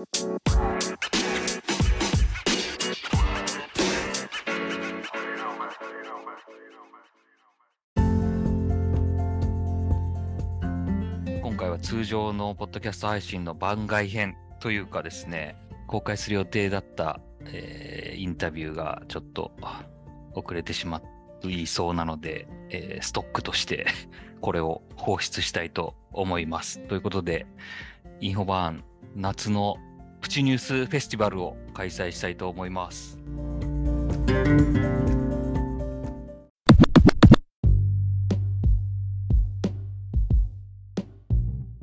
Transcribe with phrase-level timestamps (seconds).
[0.00, 0.08] 今
[11.54, 15.54] 回は通常のポッドキャスト配信の番外編というかですね、
[15.86, 19.52] 公開する予定だった、えーインタビューがちょっと
[20.34, 21.02] 遅れてしま
[21.42, 23.86] いそうなので、えーストックとして
[24.40, 26.78] これを放出したいと思います。
[26.88, 27.46] ということで、
[28.20, 29.76] インフォバーン夏の
[30.20, 33.18] プチニュースフェスティバルを開催したいと思います。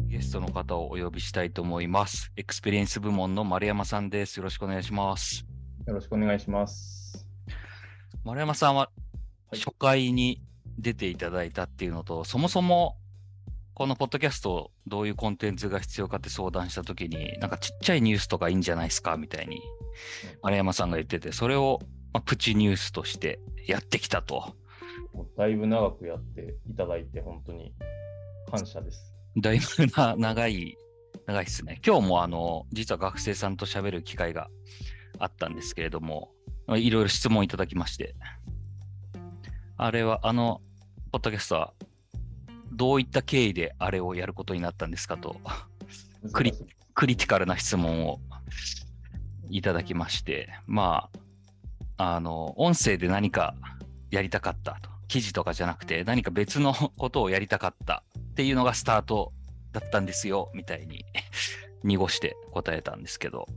[0.08, 2.32] ゲストの方をお呼びしたいと思います。
[2.38, 4.38] エクスペリエンス部門の丸山さんです。
[4.38, 5.46] よろしくお願いします。
[5.86, 7.28] よろしくお願いします。
[8.24, 8.90] 丸山さんは
[9.50, 10.42] はい初回に
[10.78, 12.98] 出ていただいたっていうのと、そもそも
[13.78, 19.62] このポッドキャストどういうコンテンツが必要かって相談したときに、なんかちっちゃいニュースとかいいんじゃないですかみたいに
[20.42, 21.78] 丸山さんが言ってて、それを、
[22.12, 24.56] まあ、プチニュースとしてやってきたと。
[25.38, 27.72] だいぶ長くやっていただいて、本当に
[28.50, 29.14] 感謝です。
[29.40, 30.76] だいぶな長い、
[31.28, 31.80] 長いですね。
[31.86, 34.50] 今日もあの、実は学生さんと喋る機会が
[35.20, 36.32] あったんですけれども、
[36.70, 38.16] いろいろ質問いただきまして、
[39.78, 40.62] あれは、あの、
[41.12, 41.74] ポッドキャストは、
[42.72, 45.38] どういった経緯であれをやることになったんですかと、
[46.34, 46.54] クリ
[46.94, 48.20] クリティカルな質問を
[49.50, 51.10] いただきまして、ま
[51.98, 53.56] あ、あの、音声で何か
[54.12, 59.32] やりたかったと、記事とかじゃなくて、何か別のことをやりたかったっていうのがスタート
[59.72, 61.06] だったんですよ、みたいに
[61.84, 63.48] 濁して答えたんですけど、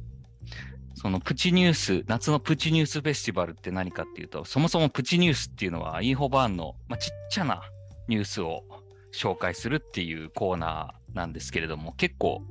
[0.95, 7.63] そのプチニュース、夏のプチニュースフェスティバルって何かっていうと、そもそもプチニュースっていうのはインフォバーンの、まあ、ちっちゃな
[8.07, 8.65] ニュースを
[9.13, 12.43] 紹介するっていうコーナーなんですけれども、結構、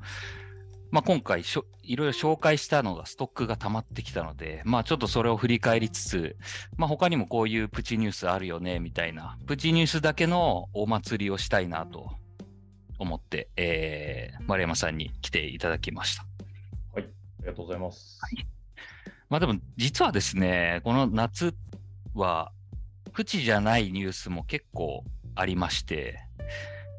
[0.92, 6.36] まあ、今回しょ、いろいろ紹介したのがストックが溜まってきたので、まあ、ちょっとそれを振り返りつつ、
[6.78, 12.12] まあ、他にもこういうプチニュースあるよね、みたいな、プチニュースだけのお祭りをしたいなと
[12.98, 16.25] 思って、えー、丸山さんに来ていただきました。
[16.96, 17.06] あり
[17.46, 18.19] がとうございます。
[19.30, 21.56] まあでも実はですね、この夏
[22.16, 22.52] は
[23.14, 25.03] プチじゃないニュースも結構
[25.36, 26.19] ありまして、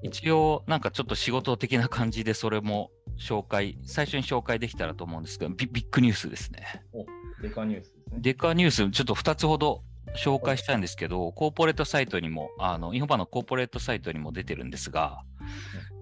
[0.03, 6.83] 一応なんかちょっと仕事的な感じでそれも紹介、最初に紹介できたらと思うんですけど、ビビッグニュースですね。
[7.43, 8.17] デカニュースですね。
[8.19, 9.83] デカニュース、ちょっと2つほど
[10.17, 15.23] 紹介したいんですけど、コーポレートサイトにも、あのインフォバンのコーポレートサイトにも出てるんですが、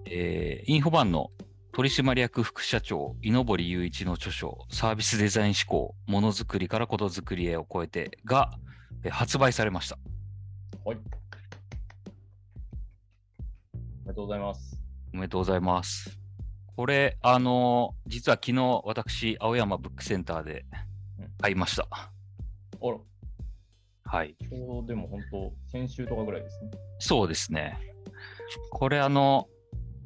[0.05, 1.31] えーインフォバンの
[1.73, 8.51] 取締役副社長、井ノ堀雄一の著書、サービスデザイン思考、ものづくりからことづくりへを超えてが、
[9.03, 9.97] えー発売されました。
[10.85, 10.97] はい。
[14.09, 14.81] ありがとうございます。
[15.13, 16.17] おめでとうございます。
[16.75, 20.65] これ、あのー実は昨日、私、青山ブックセンターで
[21.19, 21.87] うん買いました。
[21.91, 22.07] あ
[22.81, 22.97] ら、
[24.05, 24.35] はい。
[24.39, 26.71] ちょうどでも本当、先週とかぐらいですね。
[26.97, 27.77] そうですね。
[28.71, 29.47] これあの、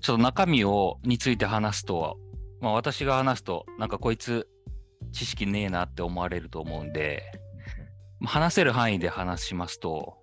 [0.02, 2.18] ちょっと中身をについて話すと、
[2.59, 4.50] まあ私が話すと、なんかこいつ
[5.13, 7.24] 知識ねえなって思われると思うんで、
[8.19, 10.18] まあ話せる範囲で話しますと、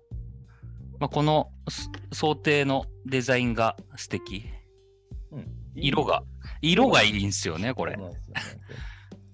[1.01, 4.45] まあ、このす想定のデザインが素敵。
[5.31, 5.47] うん。
[5.73, 6.21] 色が、
[6.61, 8.03] 色がいいんですよね、これね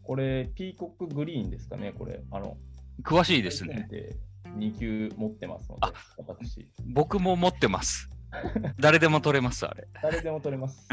[0.01, 2.23] これ、ピーコックグリーンですかね、これ。
[2.31, 2.55] あの、
[3.03, 3.85] 詳しいですね。
[3.91, 4.15] で
[4.57, 5.93] 2級持ってますのであ、
[6.25, 6.65] 私。
[6.85, 8.09] 僕も持ってます。
[8.79, 9.89] 誰でも取れます、あれ。
[10.01, 10.87] 誰でも取れます。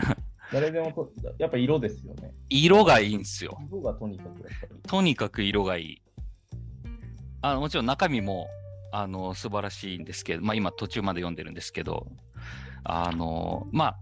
[0.52, 1.08] 誰でもと、
[1.38, 2.34] やっぱ色ですよね。
[2.48, 3.56] 色がいいんですよ。
[3.70, 4.44] 色がとにかく。
[4.88, 6.02] とにかく色がいい。
[7.42, 8.48] あのもちろん中身も
[8.97, 12.06] あの素晴らしいんですけど、まあ、今途中まで読んでるんですけど、
[12.84, 13.99] あのまあ、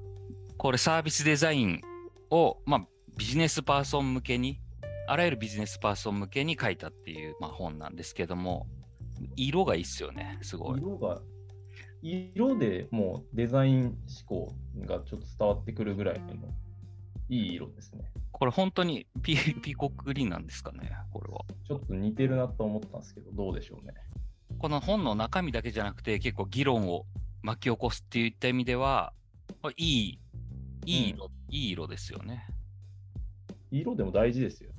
[0.59, 1.81] これサービスデザイン
[2.29, 2.87] を、まあ、
[3.17, 4.61] ビジネスパーソン向けに、
[5.09, 8.67] あらゆるビジネスパーソン向けに書いたっていう、まあ、本なんですけども、
[9.35, 10.79] 色がいいっすよね、すごい。
[10.79, 11.23] 色が、
[12.03, 13.95] 色でもうデザイン思
[14.27, 16.35] 考がちょっと伝わってくるぐらいの
[17.31, 18.05] いい色ですね。
[18.31, 21.41] これ本当にピピーコックグリーンなんですかね、これは。
[21.67, 23.95] ちょっと似てるなと思ったんですけど、どうでしょうね。
[24.63, 27.05] この本の中身だけじゃなくて、結構議論を
[27.43, 29.13] 巻き起こすっていった意味では、
[29.77, 30.21] いい、
[30.87, 32.47] いい色、いい色ですよね。
[33.73, 34.71] 色でも大事ですよ。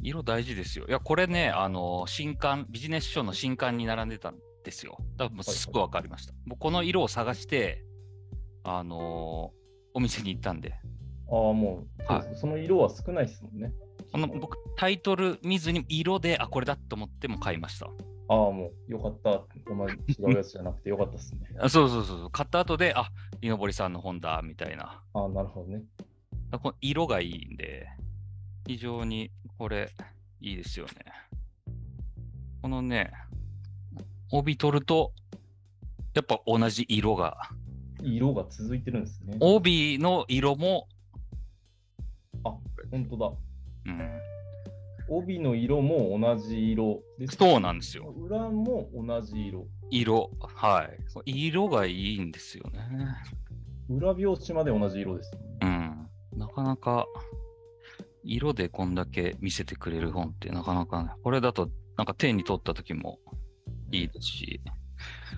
[0.00, 0.86] 色大事ですよ。
[0.88, 4.96] いや、これね、あの、新刊、ビジネス書の新刊に並んでたんですよ。
[5.18, 6.32] だからもうすぐ分かりました。
[6.46, 7.84] 僕、この色を探して、
[8.64, 9.52] あの
[9.92, 10.72] お店に行ったんで、
[11.30, 13.74] ああ、もう、そうですその色は少ないですもんね。
[14.10, 17.90] この僕、タイトル見ずに色で、あ、これだと思っても買いました。
[18.28, 19.42] ああ、もう、よかった。
[19.66, 21.40] 同じ違うやつじゃなくてよかったですね。
[21.58, 23.10] あそうそうそうそう、買った後で、あ、
[23.40, 25.02] 井上さんの本だ、みたいな。
[25.12, 25.82] ああ、なるほどね。
[26.52, 27.88] この色がいいんで、
[28.66, 29.90] 非常にこれ
[30.40, 30.92] いいですよね。
[32.60, 33.10] このね、
[34.30, 35.12] 帯取ると、
[36.14, 37.36] やっぱ同じ色が、
[38.02, 39.36] 色が続いてるんですね。
[39.40, 40.88] 帯の色も、
[42.44, 42.54] あ、
[42.90, 43.32] 本当だ。
[43.86, 43.98] うん、
[45.16, 47.36] 帯の色も同じ色です。
[47.36, 48.14] そうなんですよ。
[48.16, 49.66] 裏も同じ色。
[49.90, 50.88] 色、は
[51.26, 51.44] い。
[51.46, 52.80] 色がいいんですよね。
[53.88, 55.40] 裏表紙まで同じ色です、ね。
[55.62, 56.08] うん。
[56.38, 57.06] なかなか、
[58.24, 63.18] 色でこんだけ見せてくれる本ってなかなかね、これだとなんか手に取った時も
[63.90, 64.60] いいですし、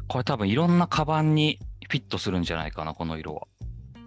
[0.07, 3.47] これ多分いろんなカバンにフィットするんじゃないかな、この色は。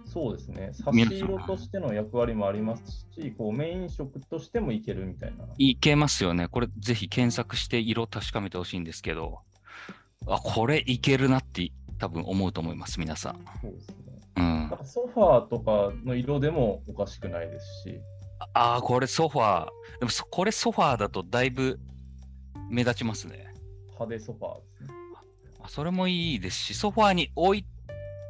[0.08, 0.70] そうですね。
[0.72, 5.44] 差し色としての役割もありますし、こうメイン色としてもいけるみたいな。
[5.58, 6.48] いけますよね。
[6.48, 9.40] これぜひ検索して色確かめてほしいんですけど、
[10.26, 13.44] あ、これいけるなって多分思うと思います、皆さん。
[13.60, 13.94] そうですね。
[14.36, 14.70] うんなん。
[14.70, 18.00] かソファーとかの色でもおかしくないですし、
[18.54, 19.68] ああ、これソファー。
[20.00, 21.78] でもそこれソファーだとだいぶ
[22.70, 23.52] 目立ちますね。
[23.88, 24.88] 派手ソファーですね。
[25.60, 27.64] あそれもいいですし、ソファーに置い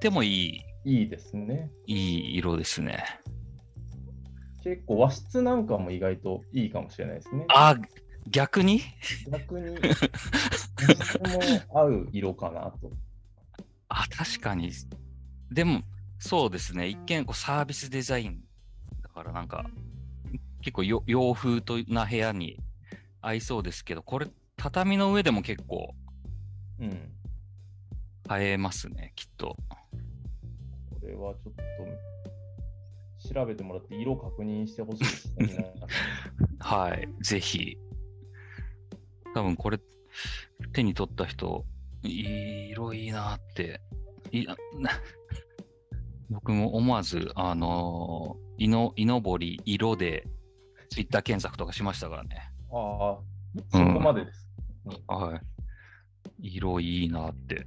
[0.01, 1.71] てもいい、いいですね。
[1.87, 3.05] いい色ですね。
[4.65, 7.45] 結構和室なんかも意外といいかもしれないですね。
[7.49, 7.85] あー
[8.31, 8.81] 逆に？
[9.31, 12.91] 逆に、 和室も合う色かなと。
[13.89, 14.73] あ、確かに。
[15.51, 15.83] でも、
[16.19, 16.89] そうですね。
[16.89, 18.43] 一見こうサービスデザイン
[19.03, 19.71] だからなんか、
[20.63, 22.59] 結構よ洋風とな部屋に
[23.21, 24.27] 合いそうですけど、これ、
[24.57, 25.95] 畳の上でも結構
[26.79, 27.13] うん。
[28.31, 29.57] 映えますね、きっと。
[31.09, 31.55] これはちょっ
[33.23, 35.75] と調べてもらって色確認してほしいですね。
[36.61, 37.79] はい、ぜひ。
[39.35, 39.81] 多分これ、
[40.73, 41.65] 手に取った人、
[42.03, 43.81] 色いいなって。
[44.33, 44.47] い
[46.29, 50.27] 僕も思わず、あのー、いの、いのぼり色で、
[50.91, 52.53] ツイッター検索とかしましたからね。
[52.71, 53.19] ああ、
[53.71, 54.47] そこまでです。
[55.07, 55.41] は
[56.39, 56.49] い。
[56.51, 57.67] 色いいなって。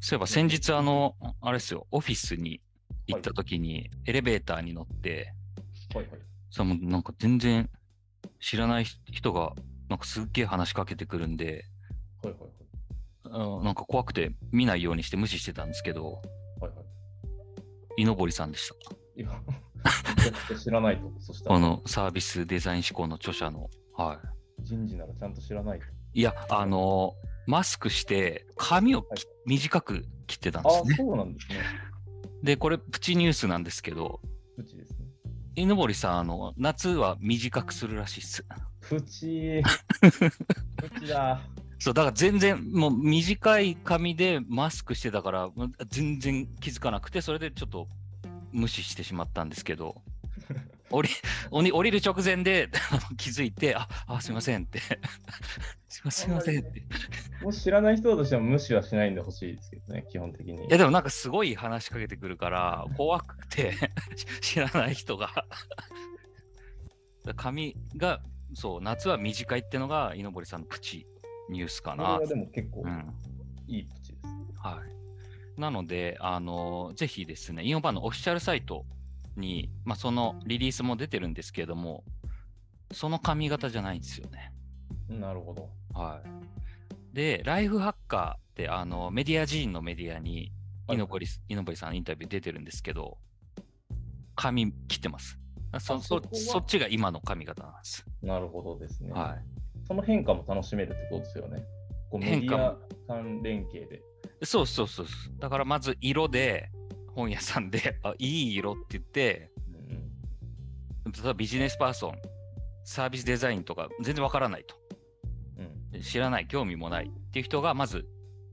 [0.00, 2.60] すそういえば先日、あの、あれですよ、オフィスに
[3.06, 5.32] 行った時に、エレベーターに乗って、
[5.94, 6.20] はいはい。
[6.50, 7.70] さもうなんか全然
[8.40, 9.54] 知らない人が、
[9.88, 11.66] なんかすっげえ話しかけてくるんで、
[12.22, 12.50] はいはい
[13.32, 16.20] うんなんか怖くて見ないようにして無視してたんですけど、は
[16.62, 16.62] い。
[16.62, 18.02] はいはい。
[18.02, 18.74] 井上さんでした。
[19.16, 19.30] いや、
[20.58, 21.12] 知らないと。
[21.20, 23.70] そしたら、このサービスデザイン思考の著者の。
[23.96, 24.20] は
[24.58, 24.64] い。
[24.64, 25.84] 人事ならちゃんと知らないと。
[26.12, 27.14] いや、あの
[27.46, 30.94] マスクして髪をきはい短く切ってたんですね。
[30.96, 31.56] そうなんですね。
[32.42, 34.20] で、これプチニュースなんですけど、
[34.56, 35.06] プチですね。
[35.56, 38.44] 井上さん、あの、夏は短くするらしいっす。
[38.80, 39.62] プチ
[40.00, 41.40] プチだ。
[41.78, 45.50] そう、だから全然、もう短い髪でマスクしてたから、
[45.88, 47.88] 全然気づかなくて、それでちょっと
[48.52, 50.02] 無視してしまったんですけど、
[50.90, 51.08] 降り
[51.50, 52.68] 降り降りる直前で
[53.16, 54.80] 気づいて、あ、あすいませんって、
[55.88, 56.80] すいませんって。
[57.40, 60.68] いもし知らない人だとしても無視はしないんでほしいですけどね、基本的に。
[60.68, 63.74] や、でもなんかすごい話しかけてくるから、怖くて、
[64.40, 65.46] 知らない人が。
[67.36, 68.20] 髪が、
[68.54, 71.06] そう、夏は短いってのが、井上さんのプチ
[71.50, 72.18] ニュースかな。
[72.20, 73.14] でも結構うん
[73.68, 74.26] いいプチです。
[74.62, 75.60] はい。
[75.60, 78.84] なので、あのぜひですね、イオンバーのオフィシャルサイト
[79.36, 82.04] に、まあ、そのリリースも出てるんですけれども、
[82.92, 84.52] その髪型じゃないんですよね。
[85.08, 85.68] なるほど。
[85.94, 87.14] はい。
[87.14, 90.52] で、ライフハッカーって、あの、メディア人のメディアに、はい
[90.92, 93.18] イノボリス、イノボリさんのインタビュー出てるんですけど、
[94.34, 95.38] 髪切ってます。
[95.78, 98.04] そそあそっちが今の髪型なんです。
[98.22, 99.12] なるほどですね。
[99.12, 99.38] は
[99.86, 101.62] その変化も楽しめるってことですよね。
[102.10, 104.02] こうメディア間連携で。
[104.42, 105.06] そうそうそう。
[105.38, 106.70] だからまず色で、
[107.20, 109.70] 本屋さんで、 あ、いい色って言って、う
[111.08, 112.18] ん例えばビジネスパーソン、
[112.84, 114.76] サービスデザインとか全然わからないと。
[115.92, 118.08] うん知らない、興味もないっていう人が、まず、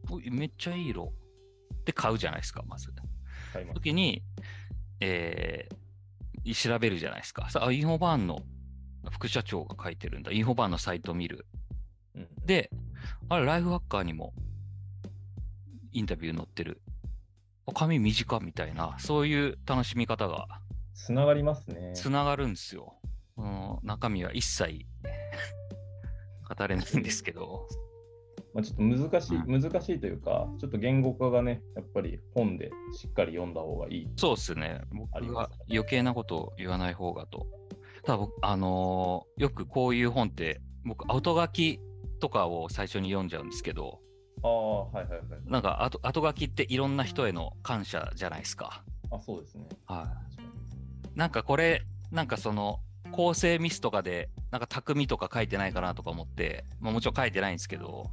[0.10, 1.14] おめっちゃいい色
[1.74, 2.94] って買うじゃないですか、まず。
[3.54, 3.68] 買い。
[3.74, 4.24] 時に、
[5.00, 5.78] えー
[6.56, 7.50] 調べるじゃないですか。
[7.50, 8.42] さあ、インフォバーンの
[9.12, 10.32] 副社長が書いてるんだ。
[10.32, 11.46] インフォバーンのサイト見る。
[12.16, 12.72] うんで、
[13.28, 14.34] あれ、ライフハッカーにも
[15.92, 16.82] インタビュー載ってる。
[17.68, 20.48] あ髪短みたいな、そういう楽しみ方が
[20.94, 21.94] つながりますね。
[21.94, 22.96] つながるんですよ。
[23.38, 24.86] うん、中身は一切
[26.58, 27.68] 語れないんですけど。
[28.54, 34.10] まあ、ちょっと難しい、う難しいというか、ちょっと言語化がね、やっぱり本でしっかり読んだ方がいい。
[34.16, 34.82] そうですね。
[34.92, 37.46] 僕は余計なことを言わない方がと。
[38.04, 41.80] ただ僕、あのーよくこういう本って、僕、後書き
[42.20, 44.00] とかを最初に読んじゃうんですけど、
[44.44, 45.20] ああ、はいはいはい。
[45.46, 48.84] なんか後後書きっていろんな人への感謝じゃないですか。
[49.12, 49.66] あ、そうですね。
[49.86, 50.08] は
[51.16, 51.18] い。
[51.18, 52.80] なんかこれ、なんかその、
[53.12, 58.12] 構成ミスとかで、なんか匠とか書いてないかなとか思って、まあ、もちろん書いてないんですけど、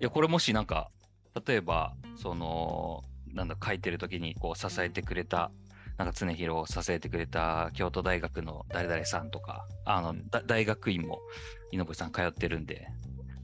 [0.00, 0.90] いや、これもしなんか、
[1.46, 3.02] 例えば、その、
[3.32, 5.50] なんだ、書いてる時にこう支えてくれた、
[5.98, 11.20] なんか常広を支えてくれた京都大学の誰々さんとか、あの、だ大学院も
[11.72, 12.88] 井上さん通ってるんで、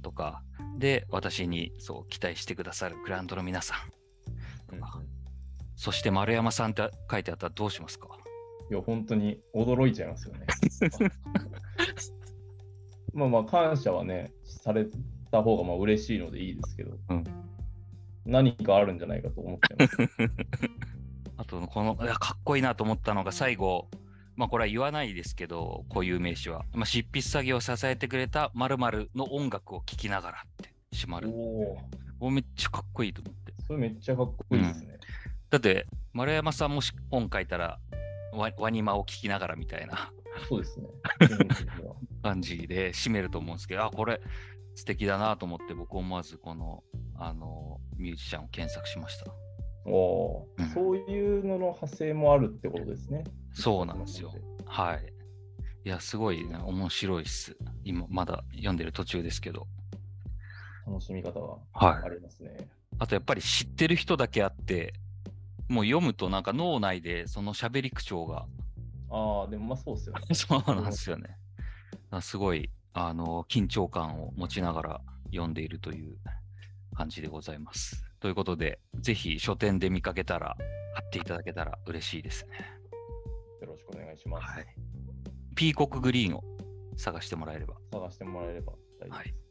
[0.02, 0.42] とか、
[0.78, 5.00] で、私にそう期待してくださるグラウンドの皆さん、とか、
[5.76, 8.08] そして丸山さんって書いてあったらどうしますか？
[8.70, 10.46] いや、本当に驚いちゃいますよね。
[13.12, 14.86] まあまあ、感謝はね、され
[15.30, 17.24] た方がまあ嬉しいのでいいですけど、うん。
[18.24, 19.96] 何かあるんじゃないかと思ってます。
[21.36, 23.88] あと、この、いやかっこいいなと思ったのが最後、
[24.36, 31.28] まあこれは言わないですけど、こういう名詞は、まあ、執筆作業を支えてくれた〇〇の音楽を聴きながらって閉まる。
[31.30, 31.78] おお、
[32.20, 33.54] おめっちゃかっこいいと思って。
[33.66, 34.98] それめっちゃかっこいいですね。
[35.50, 37.78] だって、丸山さんもし本書いたら、
[38.32, 40.10] ワワニマを聴きながらみたいな
[40.48, 40.88] そうですね。
[42.22, 44.20] 感じで締めると思うんですけど、あ、これ
[44.74, 46.82] 素敵だなと思って、僕思わずこの、
[47.16, 49.26] あの、ミュージシャンを検索しました。
[49.84, 53.24] おお、うんそういうのの派生もあるってことですね。
[53.52, 54.32] そうなんですよ。
[54.64, 55.12] はい。
[55.84, 57.56] いや、すごい、ね、面白いっす。
[57.84, 59.66] 今、まだ読んでる途中ですけど。
[60.86, 62.56] 楽しみ方がはいありますね。
[62.98, 64.94] あと、やっぱり知ってる人だけあって、
[65.68, 68.46] もう読むとなんか脳内でその喋り口調が、
[69.10, 70.22] ああ、でもまあそうですよね。
[70.34, 71.36] そうなんですよね。
[72.20, 76.16] すごい、あの、緊張感を持ちながら読んでいるという
[76.94, 78.11] 感じでございます。
[78.22, 80.56] ということで、ぜひ書店で見かけたら、
[80.94, 82.52] 買っていただけたら嬉しいですね。
[83.60, 84.46] よろしくお願いします。
[84.46, 84.66] はい。
[85.56, 86.44] ピーコックグリーンを
[86.96, 87.74] 探してもらえれば。
[87.90, 89.41] 探してもらえれば大丈夫です。